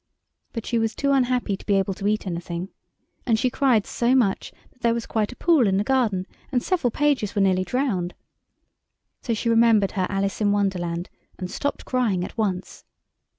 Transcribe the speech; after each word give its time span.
But 0.51 0.65
she 0.65 0.79
was 0.79 0.95
too 0.95 1.11
unhappy 1.11 1.55
to 1.55 1.65
be 1.67 1.75
able 1.75 1.93
to 1.93 2.07
eat 2.07 2.25
anything. 2.25 2.69
And 3.27 3.37
she 3.37 3.51
cried 3.51 3.85
so 3.85 4.15
much 4.15 4.51
that 4.71 4.81
there 4.81 4.95
was 4.95 5.05
quite 5.05 5.31
a 5.31 5.35
pool 5.35 5.67
in 5.67 5.77
the 5.77 5.83
garden, 5.83 6.25
and 6.51 6.63
several 6.63 6.89
pages 6.89 7.35
were 7.35 7.41
nearly 7.43 7.63
drowned. 7.63 8.15
So 9.21 9.35
she 9.35 9.47
remembered 9.47 9.91
her 9.91 10.07
"Alice 10.09 10.41
in 10.41 10.51
Wonderland," 10.51 11.11
and 11.37 11.51
stopped 11.51 11.85
crying 11.85 12.23
at 12.23 12.35
once. 12.35 12.83